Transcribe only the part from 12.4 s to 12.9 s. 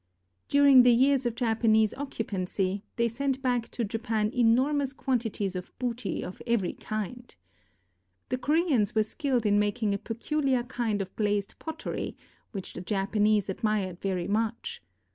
which the